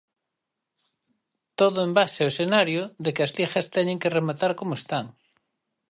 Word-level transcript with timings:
Todo 1.59 1.77
en 1.87 1.91
base 1.97 2.19
ao 2.21 2.31
escenario 2.33 2.81
de 3.03 3.09
que 3.15 3.23
as 3.27 3.35
ligas 3.37 3.69
teñen 3.75 3.99
que 4.01 4.13
rematar 4.17 4.51
como 4.59 4.73
están. 4.81 5.05